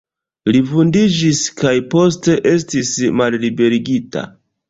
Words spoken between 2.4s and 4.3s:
estis malliberigita.